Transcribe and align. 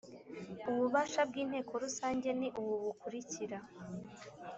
ububasha 0.69 1.21
bw 1.29 1.35
inteko 1.43 1.73
rusange 1.83 2.29
ni 2.39 2.47
ubu 2.61 2.73
bukurikira 2.83 3.57